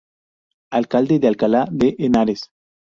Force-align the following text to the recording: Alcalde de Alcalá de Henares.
Alcalde 0.71 1.19
de 1.19 1.27
Alcalá 1.27 1.67
de 1.69 1.95
Henares. 1.99 2.49